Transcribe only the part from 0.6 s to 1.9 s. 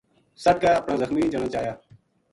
کے اپنا زخمی جنا چایا